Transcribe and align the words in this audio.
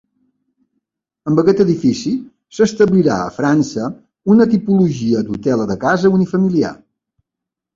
Amb 1.31 1.41
aquest 1.41 1.59
edifici 1.65 2.13
s'establirà 2.59 3.19
a 3.25 3.29
França 3.37 3.91
una 4.37 4.49
tipologia 4.55 5.23
d'hotel 5.29 5.65
de 5.75 5.77
casa 5.85 6.13
unifamiliar. 6.19 6.75